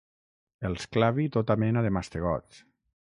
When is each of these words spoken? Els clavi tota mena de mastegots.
Els 0.69 0.87
clavi 0.97 1.27
tota 1.37 1.59
mena 1.65 1.85
de 1.89 1.93
mastegots. 1.99 2.65